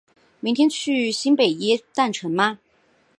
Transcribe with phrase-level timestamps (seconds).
[0.39, 2.57] 明天去新北耶诞城吗？